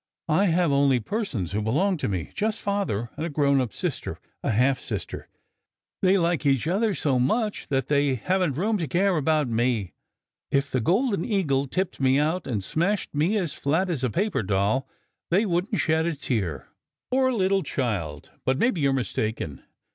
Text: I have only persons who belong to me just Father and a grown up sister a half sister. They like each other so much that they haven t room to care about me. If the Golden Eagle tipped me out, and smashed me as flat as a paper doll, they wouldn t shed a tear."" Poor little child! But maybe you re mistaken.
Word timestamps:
I 0.29 0.45
have 0.45 0.71
only 0.71 0.99
persons 0.99 1.51
who 1.51 1.61
belong 1.61 1.95
to 1.97 2.07
me 2.07 2.31
just 2.33 2.63
Father 2.63 3.11
and 3.17 3.23
a 3.23 3.29
grown 3.29 3.61
up 3.61 3.71
sister 3.71 4.17
a 4.41 4.49
half 4.49 4.79
sister. 4.79 5.29
They 6.01 6.17
like 6.17 6.43
each 6.43 6.67
other 6.67 6.95
so 6.95 7.19
much 7.19 7.67
that 7.67 7.87
they 7.87 8.15
haven 8.15 8.53
t 8.55 8.59
room 8.59 8.79
to 8.79 8.87
care 8.87 9.15
about 9.15 9.47
me. 9.47 9.93
If 10.49 10.71
the 10.71 10.81
Golden 10.81 11.23
Eagle 11.23 11.67
tipped 11.67 11.99
me 11.99 12.17
out, 12.17 12.47
and 12.47 12.63
smashed 12.63 13.13
me 13.13 13.37
as 13.37 13.53
flat 13.53 13.91
as 13.91 14.03
a 14.03 14.09
paper 14.09 14.41
doll, 14.41 14.89
they 15.29 15.45
wouldn 15.45 15.69
t 15.73 15.77
shed 15.77 16.07
a 16.07 16.15
tear."" 16.15 16.67
Poor 17.11 17.31
little 17.31 17.61
child! 17.61 18.31
But 18.43 18.57
maybe 18.57 18.81
you 18.81 18.89
re 18.89 18.95
mistaken. 18.95 19.61